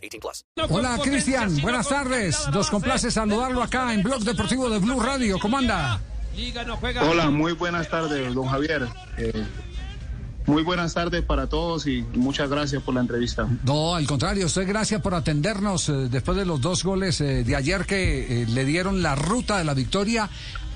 18 0.00 0.20
plus. 0.20 0.44
Hola, 0.70 0.98
Cristian. 1.02 1.60
Buenas 1.60 1.88
tardes. 1.88 2.48
Nos 2.52 2.70
complace 2.70 3.10
saludarlo 3.10 3.62
acá 3.62 3.92
en 3.94 4.02
Blog 4.02 4.22
Deportivo 4.22 4.68
de 4.70 4.78
Blue 4.78 5.00
Radio. 5.00 5.38
¿Cómo 5.38 5.58
anda? 5.58 6.00
Hola, 7.02 7.30
muy 7.30 7.52
buenas 7.52 7.88
tardes, 7.88 8.34
don 8.34 8.46
Javier. 8.46 8.88
Eh, 9.18 9.44
muy 10.46 10.62
buenas 10.62 10.94
tardes 10.94 11.22
para 11.22 11.48
todos 11.48 11.86
y 11.86 12.02
muchas 12.14 12.48
gracias 12.48 12.82
por 12.82 12.94
la 12.94 13.00
entrevista. 13.02 13.46
No, 13.64 13.94
al 13.94 14.06
contrario, 14.06 14.46
usted 14.46 14.66
gracias 14.66 15.00
por 15.02 15.14
atendernos 15.14 15.88
eh, 15.88 15.92
después 16.10 16.36
de 16.38 16.44
los 16.46 16.60
dos 16.60 16.82
goles 16.82 17.20
eh, 17.20 17.44
de 17.44 17.56
ayer 17.56 17.84
que 17.84 18.42
eh, 18.42 18.46
le 18.46 18.64
dieron 18.64 19.02
la 19.02 19.14
ruta 19.14 19.58
de 19.58 19.64
la 19.64 19.74
victoria 19.74 20.28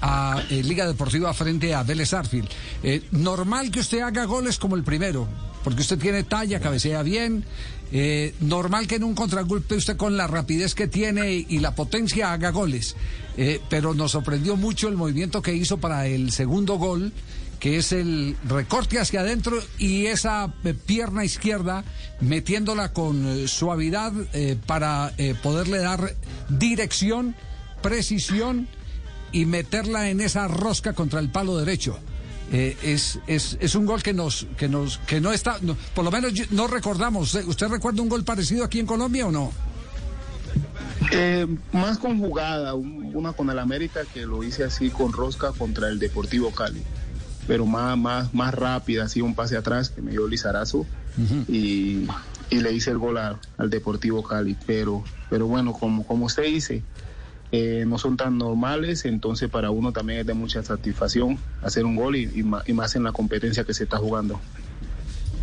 a 0.02 0.42
eh, 0.50 0.62
Liga 0.62 0.86
Deportiva 0.86 1.32
frente 1.32 1.74
a 1.74 1.82
Vélez 1.82 2.12
Arfield. 2.12 2.48
Eh, 2.82 3.02
normal 3.12 3.70
que 3.70 3.80
usted 3.80 4.00
haga 4.00 4.24
goles 4.26 4.58
como 4.58 4.76
el 4.76 4.84
primero, 4.84 5.26
porque 5.64 5.80
usted 5.80 5.98
tiene 5.98 6.22
talla, 6.22 6.60
cabecea 6.60 7.02
bien. 7.02 7.44
Eh, 7.90 8.34
normal 8.40 8.86
que 8.86 8.96
en 8.96 9.04
un 9.04 9.14
contragolpe 9.14 9.76
usted 9.76 9.96
con 9.96 10.16
la 10.16 10.26
rapidez 10.26 10.74
que 10.74 10.88
tiene 10.88 11.32
y 11.32 11.58
la 11.58 11.74
potencia 11.74 12.32
haga 12.32 12.50
goles. 12.50 12.94
Eh, 13.36 13.60
pero 13.68 13.94
nos 13.94 14.12
sorprendió 14.12 14.56
mucho 14.56 14.88
el 14.88 14.96
movimiento 14.96 15.42
que 15.42 15.54
hizo 15.54 15.78
para 15.78 16.06
el 16.06 16.30
segundo 16.30 16.76
gol 16.76 17.12
que 17.58 17.78
es 17.78 17.92
el 17.92 18.36
recorte 18.44 19.00
hacia 19.00 19.20
adentro 19.20 19.58
y 19.78 20.06
esa 20.06 20.52
eh, 20.64 20.74
pierna 20.74 21.24
izquierda 21.24 21.82
metiéndola 22.20 22.92
con 22.92 23.26
eh, 23.26 23.48
suavidad 23.48 24.12
para 24.66 25.12
poderle 25.42 25.78
dar 25.78 26.14
dirección, 26.50 27.34
precisión 27.82 28.68
y 29.32 29.46
meterla 29.46 30.10
en 30.10 30.20
esa 30.20 30.46
rosca 30.46 30.92
contra 30.92 31.20
el 31.20 31.30
palo 31.30 31.56
derecho. 31.56 31.98
Eh, 32.52 32.76
es, 32.82 33.18
es, 33.26 33.56
es 33.60 33.74
un 33.74 33.86
gol 33.86 34.02
que 34.02 34.12
nos 34.12 34.46
que 34.56 34.68
nos 34.68 34.98
que 34.98 35.20
no 35.20 35.32
está 35.32 35.58
no, 35.62 35.76
por 35.94 36.04
lo 36.04 36.10
menos 36.10 36.32
no 36.50 36.66
recordamos. 36.66 37.34
¿Usted- 37.34 37.48
usted 37.48 37.68
recuerda 37.68 38.02
un 38.02 38.08
gol 38.08 38.22
parecido 38.24 38.64
aquí 38.64 38.78
en 38.80 38.86
Colombia 38.86 39.26
o 39.26 39.32
no 39.32 39.50
Eh, 41.10 41.46
más 41.72 41.98
conjugada, 41.98 42.74
un- 42.74 43.10
una 43.14 43.32
con 43.32 43.50
el 43.50 43.58
América 43.58 44.00
que 44.12 44.26
lo 44.26 44.42
hice 44.42 44.64
así 44.64 44.90
con 44.90 45.12
Rosca 45.12 45.52
contra 45.52 45.88
el 45.88 45.98
Deportivo 45.98 46.50
Cali, 46.50 46.82
pero 47.46 47.66
más, 47.66 47.96
más, 47.98 48.32
más 48.34 48.54
rápida, 48.54 49.04
así 49.04 49.20
un 49.20 49.34
pase 49.34 49.56
atrás 49.56 49.90
que 49.90 50.00
me 50.02 50.12
dio 50.12 50.26
Lizarazo 50.26 50.86
y, 51.48 52.06
y 52.50 52.60
le 52.60 52.72
hice 52.72 52.90
el 52.90 52.98
gol 52.98 53.18
a- 53.18 53.38
al 53.58 53.70
Deportivo 53.70 54.22
Cali, 54.22 54.56
pero, 54.66 55.04
pero 55.30 55.46
bueno, 55.46 55.72
como, 55.72 56.06
como 56.06 56.26
usted 56.26 56.44
dice, 56.44 56.82
eh, 57.54 57.84
no 57.86 57.98
son 57.98 58.16
tan 58.16 58.36
normales, 58.38 59.04
entonces 59.04 59.48
para 59.50 59.70
uno 59.70 59.92
también 59.92 60.20
es 60.20 60.26
de 60.26 60.34
mucha 60.34 60.62
satisfacción 60.62 61.44
hacer 61.60 61.84
un 61.84 61.96
gol 61.96 62.16
y, 62.16 62.30
y 62.40 62.42
ma- 62.42 62.62
y 62.66 62.72
más 62.72 62.96
en 62.96 63.04
la 63.04 63.12
competencia 63.12 63.64
que 63.64 63.74
se 63.74 63.84
está 63.84 63.98
jugando. 63.98 64.44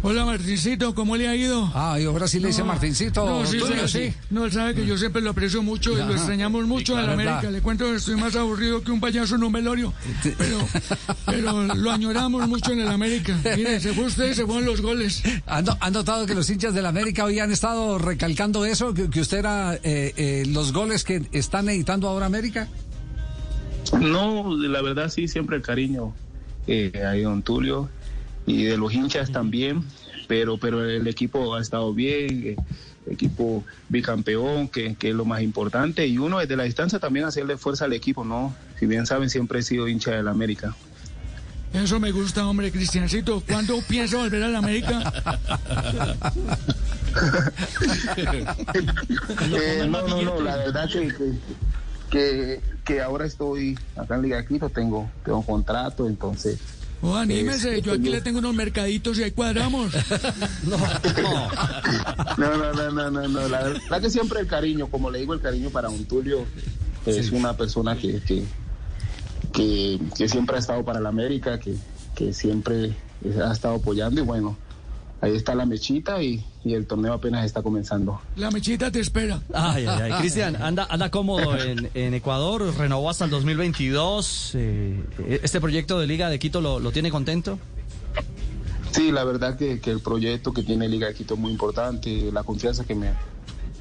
Hola 0.04 0.26
Martincito, 0.26 0.96
¿cómo 0.96 1.16
le 1.16 1.28
ha 1.28 1.36
ido? 1.36 1.70
ah 1.76 2.00
y 2.00 2.06
ahora 2.06 2.28
sí 2.28 2.40
le 2.40 2.48
dice 2.48 2.62
No, 2.62 2.66
Martincito 2.70 3.24
no, 3.24 3.46
sí, 3.46 3.60
Tulio, 3.60 3.88
sí, 3.88 4.10
sí. 4.10 4.14
No, 4.32 4.46
él 4.46 4.52
sabe 4.52 4.74
que 4.74 4.84
yo 4.88 4.98
siempre 4.98 5.22
lo 5.22 5.30
aprecio 5.30 5.62
mucho 5.62 5.92
y 5.94 5.98
lo 5.98 6.12
extrañamos 6.14 6.66
mucho 6.66 7.00
en 7.00 7.06
la 7.06 7.14
América. 7.14 7.36
verdad. 7.36 7.52
Le 7.52 7.62
cuento 7.62 7.86
que 7.86 7.98
estoy 7.98 8.16
más 8.16 8.36
aburrido 8.36 8.82
que 8.82 8.90
un 8.92 9.00
payaso 9.00 9.36
en 9.36 9.44
un 9.44 9.52
velorio. 9.52 9.94
Pero, 10.40 10.58
pero 11.28 11.76
lo 11.76 11.92
añoramos 11.92 12.48
mucho 12.48 12.72
en 12.72 12.80
el 12.80 12.88
América. 12.88 13.38
Mire, 13.56 13.80
se 13.80 13.94
fue 13.94 14.06
usted 14.06 14.34
se 14.34 14.44
fueron 14.46 14.66
los 14.66 14.82
goles. 14.82 15.22
¿Han, 15.46 15.66
no- 15.66 15.78
han 15.80 15.94
notado 15.94 16.26
que 16.26 16.34
los 16.34 16.50
hinchas 16.50 16.74
del 16.74 16.88
América 16.88 17.24
hoy 17.26 17.38
han 17.38 17.52
estado 17.52 18.00
recalcando 18.00 18.66
eso? 18.66 18.96
Que, 18.96 19.08
que 19.08 19.22
usted 19.22 19.38
era 19.38 19.76
eh, 19.76 20.14
eh, 20.18 20.44
los 20.48 20.74
goles 20.74 21.04
que 21.04 21.22
están 21.32 21.70
editando 21.70 22.10
ahora 22.10 22.26
América. 22.26 22.68
No, 24.00 24.58
la 24.58 24.82
verdad 24.82 25.10
sí, 25.10 25.28
siempre 25.28 25.58
el 25.58 25.62
cariño 25.62 26.12
eh, 26.66 26.92
a 27.06 27.14
don 27.22 27.44
Tulio 27.44 27.88
y 28.46 28.64
de 28.64 28.78
los 28.78 28.94
hinchas 28.94 29.32
también, 29.32 29.84
pero, 30.28 30.58
pero 30.58 30.84
el 30.84 31.08
equipo 31.08 31.56
ha 31.56 31.62
estado 31.62 31.94
bien, 31.94 32.48
eh, 32.48 32.56
equipo 33.08 33.64
bicampeón, 33.90 34.68
que, 34.68 34.96
que 34.96 35.10
es 35.10 35.16
lo 35.16 35.26
más 35.26 35.42
importante, 35.42 36.08
y 36.08 36.18
uno 36.18 36.40
desde 36.40 36.56
la 36.56 36.64
distancia 36.64 37.00
también 37.00 37.26
hacerle 37.26 37.58
fuerza 37.58 37.86
al 37.86 37.94
equipo, 37.94 38.24
¿no? 38.24 38.56
Si 38.80 38.86
bien 38.86 39.06
saben, 39.06 39.30
siempre 39.30 39.60
he 39.60 39.64
sido 39.64 39.88
hincha 39.88 40.12
del 40.12 40.28
América. 40.28 40.76
Eso 41.74 42.00
me 42.00 42.12
gusta, 42.12 42.46
hombre, 42.48 42.72
Cristiancito. 42.72 43.42
¿Cuándo 43.48 43.80
piensa 43.88 44.18
volver 44.18 44.44
a 44.44 44.50
la 44.50 44.60
América? 44.60 45.14
Eh, 48.24 49.86
no, 49.90 50.08
no, 50.08 50.22
no, 50.22 50.42
la 50.42 50.56
verdad 50.56 50.90
que, 50.90 51.14
que, 52.10 52.62
que, 52.86 53.02
ahora 53.02 53.26
estoy 53.26 53.78
acá 53.98 54.16
en 54.16 54.22
Liga 54.22 54.38
de 54.38 54.48
Quito, 54.48 54.70
tengo, 54.70 55.12
tengo 55.26 55.46
contrato, 55.46 56.08
entonces... 56.08 56.58
Oh, 57.04 57.16
anímese, 57.16 57.82
yo 57.82 57.94
aquí 57.94 58.10
le 58.10 58.22
tengo 58.22 58.40
unos 58.40 58.54
mercaditos 58.54 59.18
y 59.18 59.24
ahí 59.24 59.32
cuadramos. 59.32 59.92
No, 62.38 62.56
no, 62.58 62.74
no, 62.74 62.92
no, 62.92 63.12
no, 63.12 63.28
no. 63.28 63.48
La 63.48 63.64
verdad 63.64 64.02
que 64.02 64.10
siempre 64.10 64.40
el 64.40 64.48
cariño, 64.48 64.88
como 64.88 65.10
le 65.10 65.20
digo, 65.20 65.34
el 65.34 65.42
cariño 65.42 65.70
para 65.70 65.90
un 65.90 66.06
Tulio 66.06 66.46
es 67.06 67.32
una 67.32 67.58
persona 67.58 67.98
que, 67.98 68.22
que, 68.22 68.44
que, 69.52 70.00
que 70.16 70.30
siempre 70.30 70.56
ha 70.56 70.60
estado 70.60 70.84
para 70.86 71.00
la 71.00 71.10
América, 71.10 71.60
que, 71.60 71.76
que 72.16 72.34
siempre 72.34 72.96
ha 73.44 73.52
estado 73.52 73.76
apoyando 73.76 74.22
y 74.22 74.24
bueno, 74.24 74.58
ahí 75.22 75.36
está 75.36 75.56
la 75.56 75.66
mechita 75.66 76.22
y, 76.22 76.44
y 76.64 76.74
el 76.74 76.86
torneo 76.88 77.14
apenas 77.14 77.46
está 77.46 77.62
comenzando. 77.62 78.20
La 78.36 78.52
mechita 78.52 78.92
te 78.92 79.00
espera. 79.00 79.42
Ay, 79.54 79.86
ay, 79.88 80.12
ay. 80.12 80.20
Cristian, 80.20 80.56
anda, 80.62 80.88
anda 80.90 81.10
cómodo 81.12 81.58
en, 81.58 81.90
en 81.94 82.14
Ecuador, 82.14 82.74
renovó 82.78 83.10
hasta 83.10 83.26
el 83.26 83.32
2022. 83.32 84.52
eh, 84.56 85.04
¿Este 85.44 85.62
proyecto 85.62 86.00
de 86.00 86.08
Liga 86.08 86.30
de 86.30 86.40
Quito 86.40 86.60
lo, 86.62 86.80
lo 86.80 86.92
tiene 86.92 87.12
contento? 87.12 87.60
Sí, 88.92 89.12
la 89.12 89.24
verdad 89.24 89.58
que, 89.58 89.80
que 89.80 89.92
el 89.92 90.02
proyecto 90.02 90.52
que 90.54 90.64
tiene 90.64 90.90
Liga 90.90 91.08
de 91.08 91.14
Quito 91.14 91.36
es 91.36 91.40
muy 91.40 91.52
importante, 91.52 92.30
la 92.34 92.44
confianza 92.44 92.84
que 92.84 92.94
me, 92.94 93.12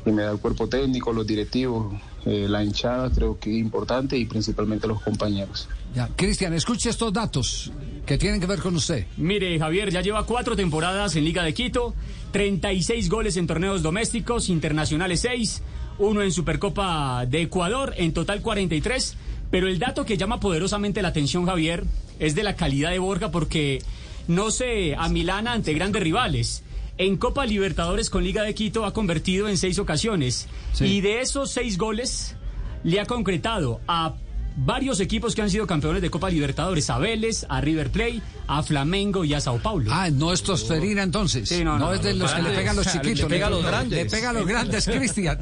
que 0.04 0.12
me 0.12 0.22
da 0.22 0.30
el 0.30 0.38
cuerpo 0.38 0.68
técnico, 0.68 1.12
los 1.12 1.26
directivos, 1.26 1.92
eh, 2.26 2.46
la 2.48 2.62
hinchada 2.62 3.10
creo 3.10 3.38
que 3.38 3.50
es 3.50 3.56
importante 3.58 4.16
y 4.16 4.26
principalmente 4.26 4.86
los 4.86 5.02
compañeros. 5.02 5.68
Ya. 5.94 6.08
Cristian, 6.14 6.52
escuche 6.54 6.90
estos 6.90 7.12
datos 7.12 7.72
que 8.10 8.18
tienen 8.18 8.40
que 8.40 8.46
ver 8.48 8.58
con 8.58 8.74
usted. 8.74 9.06
Mire, 9.18 9.56
Javier, 9.56 9.92
ya 9.92 10.00
lleva 10.00 10.26
cuatro 10.26 10.56
temporadas 10.56 11.14
en 11.14 11.22
Liga 11.22 11.44
de 11.44 11.54
Quito, 11.54 11.94
36 12.32 13.08
goles 13.08 13.36
en 13.36 13.46
torneos 13.46 13.82
domésticos, 13.82 14.48
internacionales 14.48 15.20
6, 15.20 15.62
uno 16.00 16.20
en 16.20 16.32
Supercopa 16.32 17.24
de 17.26 17.42
Ecuador, 17.42 17.94
en 17.96 18.12
total 18.12 18.42
43. 18.42 19.16
Pero 19.52 19.68
el 19.68 19.78
dato 19.78 20.04
que 20.04 20.16
llama 20.16 20.40
poderosamente 20.40 21.02
la 21.02 21.08
atención, 21.08 21.46
Javier, 21.46 21.84
es 22.18 22.34
de 22.34 22.42
la 22.42 22.56
calidad 22.56 22.90
de 22.90 22.98
Borja 22.98 23.30
porque 23.30 23.80
no 24.26 24.50
se 24.50 24.96
amilana 24.96 25.52
ante 25.52 25.72
grandes 25.72 26.02
rivales. 26.02 26.64
En 26.98 27.16
Copa 27.16 27.46
Libertadores 27.46 28.10
con 28.10 28.24
Liga 28.24 28.42
de 28.42 28.56
Quito 28.56 28.86
ha 28.86 28.92
convertido 28.92 29.48
en 29.48 29.56
seis 29.56 29.78
ocasiones. 29.78 30.48
Sí. 30.72 30.84
Y 30.86 31.00
de 31.00 31.20
esos 31.20 31.52
seis 31.52 31.78
goles 31.78 32.34
le 32.82 32.98
ha 32.98 33.06
concretado 33.06 33.80
a 33.86 34.16
varios 34.56 35.00
equipos 35.00 35.34
que 35.34 35.42
han 35.42 35.50
sido 35.50 35.66
campeones 35.66 36.02
de 36.02 36.10
Copa 36.10 36.28
Libertadores, 36.30 36.90
a 36.90 36.98
Vélez, 36.98 37.46
a 37.48 37.60
River 37.60 37.90
Plate, 37.90 38.20
a 38.46 38.62
Flamengo 38.62 39.24
y 39.24 39.32
a 39.34 39.40
Sao 39.40 39.58
Paulo. 39.58 39.90
Ah, 39.92 40.10
no 40.10 40.32
es 40.32 40.42
tosferina 40.42 41.02
entonces. 41.02 41.48
Sí, 41.48 41.64
no, 41.64 41.78
no, 41.78 41.92
es 41.92 42.02
de 42.02 42.14
los 42.14 42.32
que 42.32 42.42
le 42.42 42.50
pegan 42.50 42.76
los 42.76 42.86
Le 42.86 42.92
chiquitos. 42.92 43.26
pega 43.28 43.46
a 43.46 43.50
los 43.50 43.64
grandes. 43.64 43.98
Le 44.04 44.10
pega 44.10 44.30
a 44.30 44.32
los 44.32 44.46
grandes, 44.46 44.84
Cristian. 44.92 45.38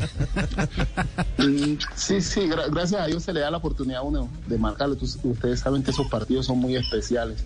Sí, 1.96 2.20
sí, 2.20 2.40
gra- 2.42 2.70
gracias 2.70 3.00
a 3.00 3.06
Dios 3.06 3.22
se 3.22 3.32
le 3.32 3.40
da 3.40 3.50
la 3.50 3.56
oportunidad 3.58 3.98
a 4.00 4.02
uno 4.02 4.28
de 4.46 4.58
marcarlo. 4.58 4.96
Tú- 4.96 5.08
ustedes 5.24 5.60
saben 5.60 5.82
que 5.82 5.90
esos 5.90 6.06
partidos 6.08 6.46
son 6.46 6.58
muy 6.58 6.76
especiales 6.76 7.44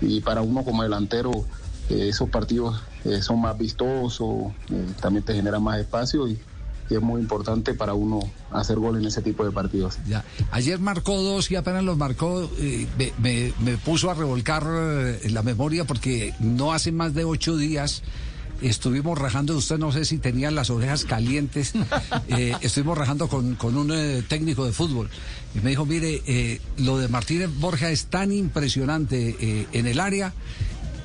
y 0.00 0.20
para 0.20 0.40
uno 0.42 0.64
como 0.64 0.82
delantero 0.82 1.30
eh, 1.88 2.08
esos 2.08 2.28
partidos 2.30 2.80
eh, 3.04 3.20
son 3.22 3.40
más 3.40 3.56
vistosos, 3.58 4.52
eh, 4.70 4.86
también 5.00 5.24
te 5.24 5.34
generan 5.34 5.62
más 5.62 5.78
espacio 5.78 6.26
y, 6.28 6.38
y 6.90 6.94
es 6.96 7.00
muy 7.00 7.20
importante 7.20 7.74
para 7.74 7.94
uno 7.94 8.20
hacer 8.50 8.76
gol 8.78 8.98
en 8.98 9.06
ese 9.06 9.22
tipo 9.22 9.44
de 9.44 9.52
partidos. 9.52 9.98
Ya. 10.08 10.24
Ayer 10.50 10.78
marcó 10.80 11.22
dos 11.22 11.50
y 11.50 11.56
apenas 11.56 11.84
los 11.84 11.96
marcó, 11.96 12.50
eh, 12.58 12.86
me, 12.98 13.12
me- 13.18 13.52
me 13.60 13.76
puso 13.78 14.10
a 14.10 14.14
revolcar 14.14 14.66
eh, 14.68 15.20
la 15.30 15.42
memoria 15.42 15.84
porque 15.84 16.34
no 16.40 16.72
hace 16.72 16.90
más 16.92 17.14
de 17.14 17.24
ocho 17.24 17.56
días 17.56 18.02
estuvimos 18.60 19.18
rajando, 19.18 19.56
usted 19.56 19.78
no 19.78 19.90
sé 19.90 20.04
si 20.04 20.18
tenía 20.18 20.50
las 20.50 20.68
orejas 20.68 21.04
calientes, 21.06 21.72
eh, 22.28 22.54
estuvimos 22.60 22.98
rajando 22.98 23.26
con, 23.28 23.54
con 23.54 23.76
un 23.78 23.90
eh, 23.90 24.22
técnico 24.28 24.66
de 24.66 24.72
fútbol 24.72 25.08
y 25.54 25.60
me 25.60 25.70
dijo, 25.70 25.86
mire, 25.86 26.20
eh, 26.26 26.60
lo 26.76 26.98
de 26.98 27.08
Martínez 27.08 27.48
Borja 27.58 27.90
es 27.90 28.06
tan 28.06 28.32
impresionante 28.32 29.36
eh, 29.40 29.66
en 29.72 29.86
el 29.86 29.98
área 29.98 30.34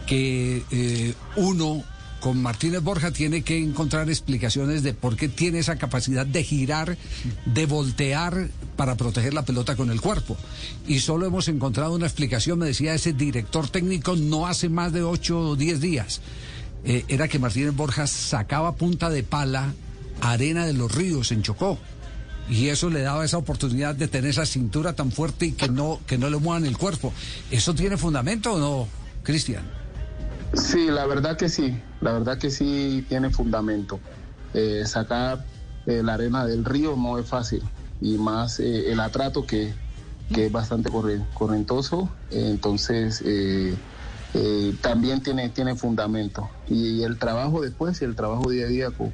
que 0.07 0.63
eh, 0.71 1.13
uno 1.37 1.83
con 2.25 2.41
Martínez 2.41 2.81
Borja 2.81 3.11
tiene 3.11 3.43
que 3.43 3.59
encontrar 3.59 4.09
explicaciones 4.09 4.81
de 4.81 4.95
por 4.95 5.15
qué 5.15 5.29
tiene 5.29 5.59
esa 5.59 5.75
capacidad 5.75 6.25
de 6.25 6.43
girar, 6.43 6.97
de 7.45 7.67
voltear 7.67 8.49
para 8.75 8.95
proteger 8.95 9.35
la 9.35 9.45
pelota 9.45 9.75
con 9.75 9.91
el 9.91 10.01
cuerpo. 10.01 10.35
Y 10.87 11.01
solo 11.01 11.27
hemos 11.27 11.49
encontrado 11.49 11.93
una 11.93 12.07
explicación, 12.07 12.57
me 12.57 12.65
decía 12.65 12.95
ese 12.95 13.13
director 13.13 13.69
técnico, 13.69 14.15
no 14.15 14.47
hace 14.47 14.69
más 14.69 14.91
de 14.91 15.03
8 15.03 15.39
o 15.39 15.55
10 15.55 15.79
días. 15.79 16.21
Eh, 16.83 17.05
era 17.09 17.27
que 17.27 17.37
Martínez 17.37 17.75
Borja 17.75 18.07
sacaba 18.07 18.73
punta 18.73 19.11
de 19.11 19.21
pala 19.21 19.75
arena 20.19 20.65
de 20.65 20.73
los 20.73 20.91
ríos 20.91 21.31
en 21.31 21.43
Chocó. 21.43 21.77
Y 22.49 22.69
eso 22.69 22.89
le 22.89 23.01
daba 23.01 23.23
esa 23.23 23.37
oportunidad 23.37 23.93
de 23.93 24.07
tener 24.07 24.31
esa 24.31 24.47
cintura 24.47 24.93
tan 24.93 25.11
fuerte 25.11 25.45
y 25.45 25.51
que 25.51 25.69
no, 25.69 25.99
que 26.07 26.17
no 26.17 26.31
le 26.31 26.37
muevan 26.37 26.65
el 26.65 26.75
cuerpo. 26.75 27.13
¿Eso 27.51 27.75
tiene 27.75 27.97
fundamento 27.97 28.53
o 28.53 28.57
no, 28.57 28.87
Cristian? 29.21 29.84
Sí, 30.55 30.87
la 30.89 31.05
verdad 31.05 31.37
que 31.37 31.49
sí, 31.49 31.81
la 32.01 32.13
verdad 32.13 32.37
que 32.37 32.49
sí 32.49 33.05
tiene 33.09 33.29
fundamento. 33.29 33.99
Eh, 34.53 34.83
sacar 34.85 35.45
eh, 35.85 36.01
la 36.01 36.13
arena 36.13 36.45
del 36.45 36.63
río 36.63 36.95
no 36.95 37.17
es 37.17 37.27
fácil 37.27 37.61
y 37.99 38.17
más 38.17 38.59
eh, 38.61 38.91
el 38.91 39.01
atrato 39.01 39.45
que, 39.45 39.73
que 40.33 40.45
es 40.45 40.51
bastante 40.51 40.89
corre- 40.89 41.25
correntoso, 41.33 42.09
entonces 42.29 43.23
también 44.81 45.21
tiene, 45.23 45.49
tiene 45.49 45.75
fundamento. 45.75 46.49
Y, 46.67 47.03
el 47.03 47.19
trabajo 47.19 47.61
después, 47.61 48.01
el 48.01 48.15
trabajo 48.15 48.49
día 48.49 48.65
a 48.65 48.69
día 48.69 48.91
con, 48.91 49.13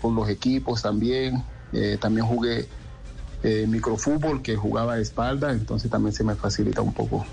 con 0.00 0.14
los 0.14 0.28
equipos 0.28 0.82
también, 0.82 1.44
también 2.00 2.26
jugué 2.26 2.68
microfútbol 3.42 4.42
que 4.42 4.56
jugaba 4.56 4.96
de 4.96 5.02
espalda, 5.02 5.52
entonces 5.52 5.90
también 5.90 6.12
se 6.14 6.24
me 6.24 6.34
facilita 6.34 6.82
un 6.82 6.92
poco. 6.92 7.26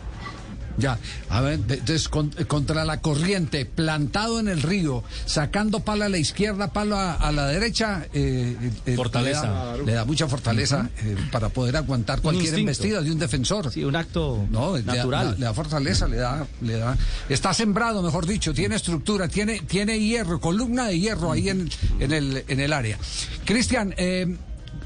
Ya, 0.77 1.00
a 1.30 1.42
ver, 1.42 1.54
entonces 1.69 2.10
con- 2.10 2.31
eh, 2.38 2.45
contra 2.45 2.83
la 2.86 3.00
corriente, 3.01 3.66
plantado 3.66 4.39
en 4.39 4.48
el 4.48 4.62
río, 4.62 5.04
sacando 5.25 5.80
pala 5.80 6.06
a 6.06 6.10
la 6.10 6.18
izquierda, 6.18 6.74
palo 6.74 6.98
a, 6.98 7.13
a 7.13 7.31
la 7.31 7.48
derecha, 7.48 8.06
eh, 8.13 8.56
eh, 8.86 8.95
Fortaleza. 8.95 9.45
Le 9.45 9.54
da, 9.54 9.77
le 9.86 9.94
da 9.94 10.06
mucha 10.06 10.27
fortaleza 10.27 10.89
eh, 11.04 11.16
para 11.31 11.50
poder 11.50 11.77
aguantar 11.77 12.22
cualquier 12.22 12.56
embestida 12.56 13.01
de 13.01 13.12
un 13.12 13.19
defensor. 13.19 13.72
Sí, 13.72 13.83
un 13.83 13.95
acto 13.95 14.45
No, 14.51 14.75
le 14.75 14.83
da- 14.83 14.95
natural. 14.95 15.36
Le, 15.39 15.45
da, 15.45 15.54
fortaleza, 15.54 16.07
le 16.07 16.18
da, 16.18 16.45
le 16.62 16.74
da. 16.77 16.98
Está 17.30 17.54
sembrado, 17.54 18.01
mejor 18.01 18.25
dicho, 18.25 18.54
tiene 18.54 18.75
estructura, 18.75 19.27
tiene, 19.27 19.60
tiene 19.62 20.00
hierro, 20.00 20.39
columna 20.42 20.88
de 20.88 21.00
hierro 21.00 21.31
ahí 21.31 21.50
en, 21.50 21.69
en 22.00 22.12
el, 22.12 22.44
en 22.48 22.60
el 22.60 22.74
área. 22.74 22.98
Cristian, 23.45 23.94
eh, 23.98 24.36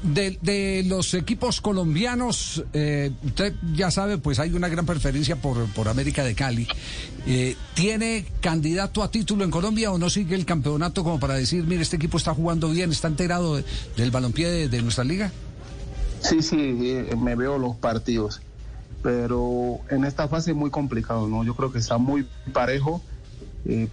de, 0.02 0.38
de 0.42 0.84
los 0.86 1.14
equipos 1.14 1.60
colombianos, 1.60 2.64
eh, 2.72 3.10
usted 3.24 3.54
ya 3.74 3.90
sabe, 3.90 4.18
pues 4.18 4.38
hay 4.38 4.52
una 4.52 4.68
gran 4.68 4.86
preferencia 4.86 5.36
por, 5.36 5.66
por 5.72 5.88
América 5.88 6.24
de 6.24 6.34
Cali. 6.34 6.66
Eh, 7.26 7.56
¿Tiene 7.74 8.24
candidato 8.40 9.02
a 9.02 9.10
título 9.10 9.44
en 9.44 9.50
Colombia 9.50 9.90
o 9.92 9.98
no 9.98 10.08
sigue 10.10 10.34
el 10.34 10.44
campeonato 10.46 11.04
como 11.04 11.20
para 11.20 11.34
decir, 11.34 11.64
mire, 11.64 11.82
este 11.82 11.96
equipo 11.96 12.16
está 12.16 12.34
jugando 12.34 12.70
bien, 12.70 12.90
está 12.90 13.08
enterado 13.08 13.56
de- 13.56 13.64
del 13.96 14.10
balompié 14.10 14.68
de, 14.68 14.82
nuestra 14.82 15.04
liga? 15.04 15.30
Sí, 16.22 16.42
sí, 16.42 16.56
eh, 16.58 17.14
me 17.20 17.34
veo 17.36 17.58
los 17.58 17.76
partidos, 17.76 18.40
pero 19.02 19.80
en 19.90 20.04
esta 20.04 20.28
fase 20.28 20.50
es 20.52 20.56
muy 20.56 20.70
complicado, 20.70 21.28
¿no? 21.28 21.44
Yo 21.44 21.54
creo 21.54 21.72
que 21.72 21.78
está 21.78 21.98
muy 21.98 22.26
parejo, 22.52 23.02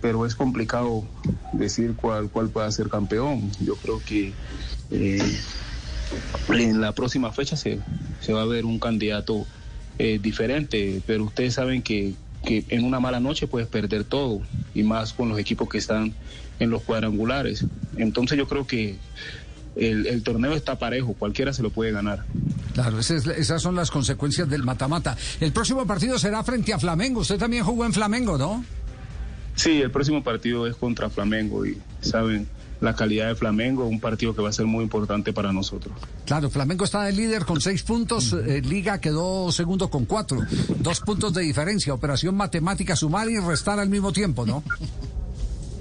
pero 0.02 0.26
es 0.26 0.34
complicado 0.36 1.04
decir 1.52 1.94
cuál, 1.96 2.30
cuál 2.30 2.50
pueda 2.50 2.72
ser 2.72 2.88
campeón. 2.90 3.52
Yo 3.60 3.76
creo 3.76 4.02
que 4.06 4.32
en 6.50 6.81
la 6.81 6.92
próxima 6.94 7.31
fecha 7.31 7.56
se, 7.57 7.80
se 8.21 8.33
va 8.33 8.42
a 8.42 8.45
ver 8.45 8.65
un 8.65 8.80
candidato 8.80 9.45
eh, 10.00 10.19
diferente, 10.21 11.01
pero 11.06 11.25
ustedes 11.25 11.54
saben 11.56 11.81
que, 11.81 12.13
que 12.45 12.65
en 12.69 12.83
una 12.83 13.00
mala 13.00 13.19
noche 13.19 13.48
puedes 13.48 13.68
perder 13.68 14.04
todo, 14.04 14.42
y 14.74 14.83
más 14.83 15.13
con 15.13 15.30
los 15.30 15.39
equipos 15.39 15.68
que 15.69 15.77
están 15.80 16.13
en 16.59 16.69
los 16.69 16.81
cuadrangulares. 16.83 17.65
Entonces 17.98 18.38
yo 18.38 18.48
creo 18.48 18.65
que 18.68 18.95
el, 19.75 20.07
el 20.07 20.24
torneo 20.24 20.54
está 20.54 20.80
parejo, 20.80 21.13
cualquiera 21.13 21.54
se 21.54 21.62
lo 21.63 21.69
puede 21.69 21.92
ganar. 21.92 22.25
Claro, 22.74 23.00
esa 23.00 23.15
es- 23.15 23.27
esas 23.27 23.62
son 23.62 23.75
las 23.75 23.92
consecuencias 23.92 24.50
del 24.50 24.63
mata-mata. 24.63 25.15
El 25.39 25.51
próximo 25.51 25.86
partido 25.86 26.18
será 26.19 26.44
frente 26.44 26.74
a 26.74 26.80
Flamengo. 26.80 27.21
Usted 27.21 27.38
también 27.38 27.63
jugó 27.63 27.86
en 27.86 27.94
Flamengo, 27.94 28.38
¿no? 28.38 28.63
Sí, 29.56 29.81
el 29.81 29.89
próximo 29.92 30.24
partido 30.24 30.68
es 30.68 30.75
contra 30.75 31.10
Flamengo 31.10 31.65
y 31.65 31.77
saben 32.01 32.48
la 32.81 32.95
calidad 32.95 33.27
de 33.27 33.35
Flamengo, 33.35 33.85
un 33.85 34.00
partido 34.00 34.35
que 34.35 34.41
va 34.41 34.50
a 34.50 34.53
ser 34.53 34.65
muy 34.65 34.83
importante 34.83 35.33
para 35.33 35.51
nosotros. 35.51 35.97
Claro, 36.25 36.50
Flamengo 36.50 36.85
está 36.85 37.03
de 37.03 37.13
líder 37.13 37.45
con 37.45 37.59
seis 37.62 37.83
puntos, 37.83 38.33
eh, 38.33 38.62
Liga 38.62 39.00
quedó 39.00 39.51
segundo 39.51 39.89
con 39.89 40.06
cuatro, 40.06 40.39
dos 40.79 41.00
puntos 41.01 41.33
de 41.33 41.41
diferencia, 41.41 41.94
operación 41.94 42.35
matemática, 42.35 42.95
sumar 42.95 43.29
y 43.29 43.39
restar 43.39 43.79
al 43.79 43.89
mismo 43.89 44.12
tiempo, 44.12 44.45
¿no? 44.45 44.63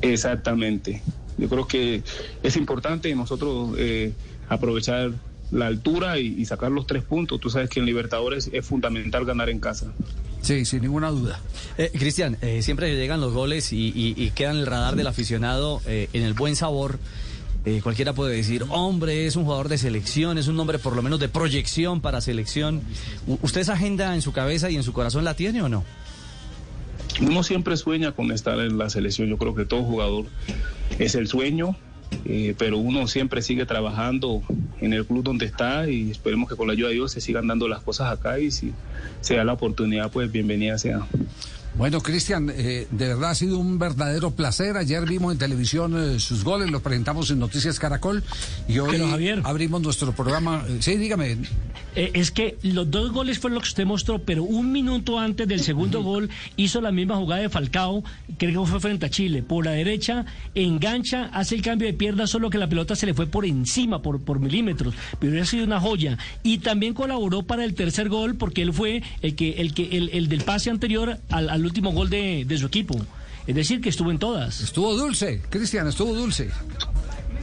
Exactamente. 0.00 1.02
Yo 1.38 1.48
creo 1.48 1.66
que 1.66 2.02
es 2.42 2.56
importante 2.56 3.14
nosotros 3.14 3.74
eh, 3.78 4.12
aprovechar 4.48 5.12
la 5.50 5.66
altura 5.66 6.18
y, 6.18 6.28
y 6.38 6.44
sacar 6.46 6.70
los 6.70 6.86
tres 6.86 7.02
puntos. 7.02 7.40
Tú 7.40 7.50
sabes 7.50 7.68
que 7.68 7.80
en 7.80 7.86
Libertadores 7.86 8.50
es 8.52 8.64
fundamental 8.64 9.24
ganar 9.24 9.50
en 9.50 9.60
casa. 9.60 9.92
Sí, 10.46 10.64
sin 10.64 10.82
ninguna 10.82 11.10
duda. 11.10 11.40
Eh, 11.76 11.90
Cristian, 11.98 12.36
eh, 12.40 12.62
siempre 12.62 12.94
llegan 12.96 13.20
los 13.20 13.32
goles 13.32 13.72
y, 13.72 13.88
y- 13.88 14.14
y 14.16 14.30
quedan 14.30 14.54
en 14.56 14.60
el 14.60 14.66
radar 14.66 14.94
del 14.94 15.08
aficionado 15.08 15.82
eh, 15.86 16.08
en 16.12 16.22
el 16.22 16.34
buen 16.34 16.54
sabor. 16.54 17.00
Eh, 17.64 17.80
cualquiera 17.82 18.12
puede 18.12 18.36
decir, 18.36 18.64
hombre, 18.68 19.26
es 19.26 19.34
un 19.34 19.42
jugador 19.42 19.68
de 19.68 19.76
selección, 19.76 20.38
es 20.38 20.46
un 20.46 20.58
hombre 20.60 20.78
por 20.78 20.94
lo 20.94 21.02
menos 21.02 21.18
de 21.18 21.28
proyección 21.28 22.00
para 22.00 22.20
selección. 22.20 22.80
U- 23.26 23.38
¿Usted 23.42 23.60
esa 23.62 23.72
agenda 23.72 24.14
en 24.14 24.22
su 24.22 24.30
cabeza 24.32 24.70
y 24.70 24.76
en 24.76 24.84
su 24.84 24.92
corazón 24.92 25.24
la 25.24 25.34
tiene 25.34 25.62
o 25.62 25.68
no? 25.68 25.82
Uno 27.20 27.42
siempre 27.42 27.76
sueña 27.76 28.12
con 28.12 28.30
estar 28.30 28.60
en 28.60 28.78
la 28.78 28.88
selección. 28.88 29.28
Yo 29.28 29.38
creo 29.38 29.54
que 29.56 29.64
todo 29.64 29.82
jugador 29.82 30.26
es 31.00 31.16
el 31.16 31.26
sueño, 31.26 31.76
eh, 32.24 32.54
pero 32.58 32.78
uno 32.78 33.06
siempre 33.06 33.42
sigue 33.42 33.66
trabajando 33.66 34.42
en 34.80 34.92
el 34.92 35.06
club 35.06 35.22
donde 35.22 35.46
está 35.46 35.88
y 35.88 36.10
esperemos 36.10 36.48
que 36.48 36.56
con 36.56 36.66
la 36.66 36.72
ayuda 36.72 36.88
de 36.88 36.94
Dios 36.94 37.12
se 37.12 37.20
sigan 37.20 37.46
dando 37.46 37.68
las 37.68 37.80
cosas 37.82 38.12
acá 38.12 38.38
y 38.38 38.50
si 38.50 38.72
se 39.20 39.36
da 39.36 39.44
la 39.44 39.52
oportunidad, 39.52 40.10
pues 40.10 40.30
bienvenida 40.30 40.78
sea. 40.78 41.06
Bueno, 41.78 42.00
Cristian, 42.00 42.50
eh, 42.54 42.86
de 42.90 43.08
verdad 43.08 43.30
ha 43.30 43.34
sido 43.34 43.58
un 43.58 43.78
verdadero 43.78 44.30
placer. 44.30 44.78
Ayer 44.78 45.04
vimos 45.04 45.32
en 45.32 45.38
televisión 45.38 45.94
eh, 45.98 46.18
sus 46.18 46.42
goles, 46.42 46.70
los 46.70 46.80
presentamos 46.80 47.30
en 47.30 47.38
Noticias 47.38 47.78
Caracol 47.78 48.24
y 48.66 48.78
hoy 48.78 48.92
Pero, 48.92 49.08
Javier. 49.08 49.42
abrimos 49.44 49.82
nuestro 49.82 50.12
programa. 50.12 50.64
Eh, 50.66 50.78
sí, 50.80 50.96
dígame. 50.96 51.36
Eh, 51.94 52.12
es 52.14 52.30
que 52.30 52.56
los 52.62 52.90
dos 52.90 53.12
goles 53.12 53.38
fueron 53.38 53.56
lo 53.56 53.60
que 53.60 53.68
usted 53.68 53.84
mostró, 53.84 54.18
pero 54.20 54.42
un 54.42 54.72
minuto 54.72 55.18
antes 55.18 55.46
del 55.48 55.60
segundo 55.60 56.02
gol 56.02 56.30
hizo 56.56 56.80
la 56.80 56.92
misma 56.92 57.16
jugada 57.16 57.42
de 57.42 57.50
Falcao, 57.50 58.02
creo 58.38 58.64
que 58.64 58.70
fue 58.70 58.80
frente 58.80 59.04
a 59.04 59.10
Chile. 59.10 59.42
Por 59.42 59.66
la 59.66 59.72
derecha, 59.72 60.24
engancha, 60.54 61.26
hace 61.34 61.56
el 61.56 61.62
cambio 61.62 61.88
de 61.88 61.92
pierna, 61.94 62.26
solo 62.26 62.48
que 62.48 62.56
la 62.56 62.68
pelota 62.70 62.96
se 62.96 63.04
le 63.04 63.12
fue 63.12 63.26
por 63.26 63.44
encima, 63.44 64.00
por, 64.00 64.18
por 64.22 64.40
milímetros. 64.40 64.94
Pero 65.18 65.30
hubiera 65.32 65.46
sido 65.46 65.64
una 65.64 65.78
joya. 65.80 66.16
Y 66.42 66.58
también 66.58 66.94
colaboró 66.94 67.42
para 67.42 67.64
el 67.64 67.74
tercer 67.74 68.08
gol, 68.08 68.36
porque 68.36 68.62
él 68.62 68.72
fue 68.72 69.02
el 69.20 69.34
que, 69.34 69.52
el 69.60 69.74
que, 69.74 69.96
el, 69.96 70.08
el 70.14 70.28
del 70.28 70.40
pase 70.42 70.70
anterior 70.70 71.18
al, 71.28 71.50
al 71.50 71.65
último 71.66 71.92
gol 71.92 72.10
de, 72.10 72.44
de 72.46 72.58
su 72.58 72.66
equipo. 72.66 72.96
Es 73.46 73.54
decir, 73.54 73.80
que 73.80 73.88
estuvo 73.88 74.10
en 74.10 74.18
todas. 74.18 74.60
Estuvo 74.60 74.94
dulce, 74.96 75.40
Cristian, 75.50 75.86
estuvo 75.86 76.14
dulce. 76.14 76.50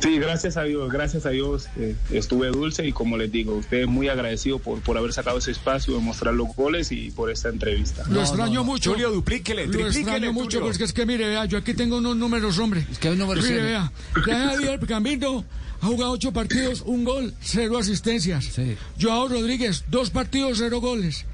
Sí, 0.03 0.20
gracias 0.20 0.58
a 0.58 0.63
Dios, 0.63 0.92
gracias 0.92 1.25
a 1.25 1.30
Dios 1.30 1.70
eh, 1.77 1.96
estuve 2.12 2.50
dulce 2.50 2.86
y 2.86 2.92
como 2.92 3.15
les 3.15 3.32
digo, 3.32 3.56
usted 3.56 3.84
es 3.84 3.88
muy 3.88 4.10
agradecido 4.10 4.60
por, 4.60 4.82
por 4.82 4.98
haber 4.98 5.13
sacado 5.13 5.38
ese 5.38 5.51
espacio, 5.51 5.94
de 5.94 6.01
mostrar 6.01 6.34
los 6.34 6.53
goles 6.58 6.92
y 6.92 7.10
por 7.12 7.32
esta 7.32 7.48
entrevista. 7.48 8.03
Lo 8.10 8.20
extraño 8.20 8.65
mucho. 8.65 8.92
Tulio, 8.92 9.12
duplíquele, 9.12 9.65
Lo 9.65 9.88
extraño 9.88 10.34
mucho, 10.34 10.60
porque 10.60 10.84
es 10.84 10.92
que 10.92 11.06
mire, 11.06 11.30
vea, 11.30 11.46
yo 11.46 11.58
aquí 11.58 11.74
tengo 11.74 12.00
unos 12.00 12.18
números, 12.18 12.60
hombre. 12.60 12.86
¿Qué 13.00 13.12
números 13.12 13.46
Mire, 13.46 13.62
vea, 13.62 13.94
ya 14.27 14.50
Javier 14.50 14.80
Camino 14.82 15.46
ha 15.80 15.86
jugado 15.86 16.12
ocho 16.12 16.34
partidos, 16.34 16.82
un 16.82 17.06
gol, 17.06 17.34
cero 17.39 17.77
asistencias. 17.77 18.44
Sí. 18.44 18.75
Joao 19.01 19.30
Rodríguez, 19.30 19.86
dos 19.88 20.10
partidos, 20.10 20.58
cero 20.58 20.82
goles. 20.82 21.25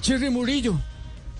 Cherry 0.00 0.30
Murillo, 0.30 0.80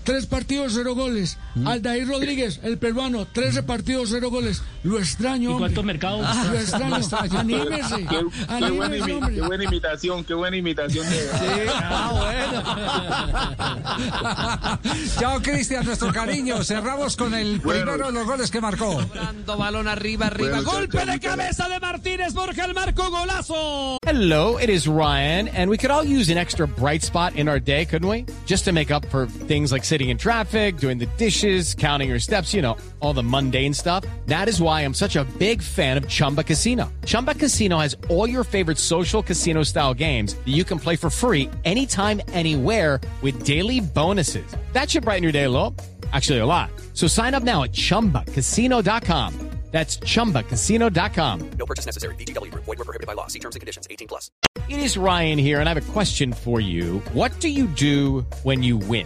tres 0.05 0.25
partidos, 0.27 0.73
cero 0.75 0.95
goles. 0.95 1.37
Mm. 1.55 1.67
Aldair 1.67 2.07
Rodríguez, 2.07 2.59
el 2.63 2.77
peruano, 2.77 3.25
trece 3.25 3.63
partidos, 3.63 4.09
cero 4.11 4.29
goles. 4.29 4.61
Lo 4.83 4.99
extraño, 4.99 5.55
¿Y 5.55 5.57
cuántos 5.57 5.83
mercados? 5.83 6.25
Lo 6.45 6.53
extraño. 6.59 6.95
Anímese. 7.37 7.95
Qué, 7.97 8.07
qué 8.07 8.23
buena, 8.23 8.67
Anímese, 8.67 9.03
imi- 9.05 9.13
hombre. 9.15 9.35
qué 9.35 9.41
buena 9.41 9.63
imitación, 9.65 10.23
qué 10.23 10.33
buena 10.33 10.55
imitación 10.57 11.05
de... 11.09 11.25
Chao, 15.19 15.41
Cristian, 15.41 15.85
nuestro 15.85 16.11
cariño. 16.13 16.63
Cerramos 16.63 17.15
con 17.15 17.33
el 17.33 17.59
Bueno. 17.59 17.85
primero 17.85 18.07
de 18.07 18.13
los 18.13 18.25
goles 18.25 18.51
que 18.51 18.61
marcó. 18.61 19.01
Dando 19.13 19.57
balón 19.57 19.87
arriba, 19.87 20.27
arriba. 20.27 20.57
Bueno, 20.61 20.71
Golpe 20.71 20.97
chao, 20.97 21.05
de 21.07 21.19
chao, 21.19 21.31
cabeza 21.37 21.69
de 21.69 21.79
Martínez 21.79 22.33
Borja, 22.33 22.65
el 22.65 22.73
marco 22.73 23.09
golazo. 23.09 23.97
Hello, 24.05 24.57
it 24.59 24.69
is 24.69 24.87
Ryan, 24.87 25.47
and 25.49 25.69
we 25.69 25.77
could 25.77 25.91
all 25.91 26.05
use 26.05 26.29
an 26.31 26.37
extra 26.37 26.67
bright 26.67 27.03
spot 27.03 27.35
in 27.35 27.47
our 27.47 27.59
day, 27.59 27.85
couldn't 27.85 28.07
we? 28.09 28.25
Just 28.45 28.65
to 28.65 28.71
make 28.71 28.91
up 28.91 29.05
for 29.09 29.27
things 29.47 29.71
like 29.71 29.83
sitting 29.95 30.09
in 30.09 30.17
traffic, 30.17 30.75
doing 30.75 30.97
the 30.97 31.05
dishes, 31.15 31.73
counting 31.73 32.09
your 32.09 32.19
steps, 32.19 32.53
you 32.53 32.61
know, 32.61 32.75
all 32.99 33.13
the 33.13 33.23
mundane 33.23 33.73
stuff. 33.73 34.03
That 34.25 34.49
is 34.49 34.59
why 34.59 34.81
I'm 34.81 34.93
such 34.93 35.15
a 35.15 35.23
big 35.39 35.61
fan 35.61 35.95
of 35.95 36.05
Chumba 36.09 36.43
Casino. 36.43 36.91
Chumba 37.05 37.33
Casino 37.33 37.77
has 37.77 37.95
all 38.09 38.27
your 38.27 38.43
favorite 38.43 38.77
social 38.77 39.23
casino 39.23 39.63
style 39.63 39.93
games 39.93 40.35
that 40.35 40.51
you 40.51 40.65
can 40.65 40.79
play 40.79 40.97
for 40.97 41.09
free 41.09 41.49
anytime, 41.63 42.21
anywhere 42.33 42.99
with 43.21 43.45
daily 43.45 43.79
bonuses. 43.79 44.45
That 44.73 44.89
should 44.89 45.05
brighten 45.05 45.23
your 45.23 45.31
day 45.31 45.45
a 45.45 45.49
little. 45.49 45.73
Actually, 46.11 46.39
a 46.39 46.45
lot. 46.45 46.69
So 46.93 47.07
sign 47.07 47.33
up 47.33 47.43
now 47.43 47.63
at 47.63 47.71
chumbacasino.com. 47.71 49.31
That's 49.71 49.97
chumbacasino.com. 49.97 51.49
No 51.59 51.65
purchase 51.65 51.85
necessary. 51.85 52.15
Group. 52.15 52.63
Void 52.63 52.77
were 52.79 52.85
prohibited 52.85 53.07
by 53.07 53.13
law. 53.13 53.27
See 53.27 53.39
terms 53.39 53.55
and 53.55 53.61
conditions. 53.61 53.85
18 53.89 54.07
plus. 54.07 54.31
It 54.69 54.79
is 54.79 54.95
Ryan 54.95 55.37
here, 55.37 55.59
and 55.59 55.67
I 55.67 55.73
have 55.73 55.89
a 55.89 55.91
question 55.91 56.31
for 56.31 56.61
you. 56.61 56.99
What 57.11 57.37
do 57.41 57.49
you 57.49 57.67
do 57.67 58.21
when 58.43 58.63
you 58.63 58.77
win? 58.77 59.05